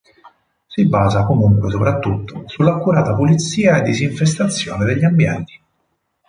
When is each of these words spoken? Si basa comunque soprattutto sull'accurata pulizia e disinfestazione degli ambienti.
Si 0.65 0.87
basa 0.89 1.25
comunque 1.25 1.69
soprattutto 1.69 2.41
sull'accurata 2.47 3.13
pulizia 3.13 3.77
e 3.77 3.81
disinfestazione 3.83 4.83
degli 4.83 5.03
ambienti. 5.03 5.61